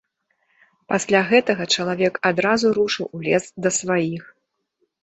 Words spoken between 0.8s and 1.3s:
Пасля